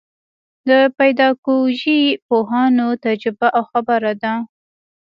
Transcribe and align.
د 0.69 0.69
پیداکوژۍ 0.97 2.01
پوهانو 2.27 2.87
تجربه 3.05 3.47
او 3.57 3.63
خبره 3.71 4.13
ده. 4.21 4.33